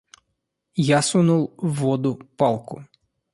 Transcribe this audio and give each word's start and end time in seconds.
Я 0.97 1.01
сунул 1.03 1.53
в 1.57 1.75
воду 1.81 2.15
палку. 2.35 2.83